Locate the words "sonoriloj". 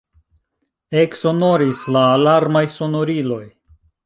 2.79-3.45